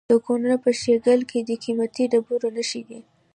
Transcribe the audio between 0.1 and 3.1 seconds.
کونړ په شیګل کې د قیمتي ډبرو نښې دي.